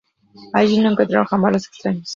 Allí 0.53 0.79
no 0.79 0.89
entraron 0.89 1.25
jamás 1.27 1.53
los 1.53 1.67
extraños. 1.67 2.09